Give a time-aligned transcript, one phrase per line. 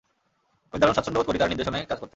[0.69, 2.09] আমি দারুণ স্বাচ্ছন্দ্যবোধ করি তার নির্দেশনায় কাজ করতে।